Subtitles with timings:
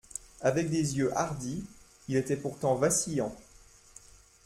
[0.41, 1.63] Avec des yeux hardis,
[2.09, 3.35] il était pourtant vacillant.